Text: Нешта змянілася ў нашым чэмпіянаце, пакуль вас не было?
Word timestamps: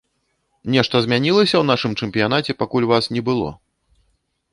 Нешта 0.75 1.01
змянілася 1.05 1.55
ў 1.59 1.65
нашым 1.71 1.91
чэмпіянаце, 1.99 2.51
пакуль 2.63 2.87
вас 2.93 3.11
не 3.19 3.23
было? 3.29 3.51